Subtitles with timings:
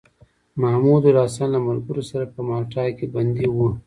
[0.61, 3.57] محمودالحسن له ملګرو سره په مالټا کې بندي و.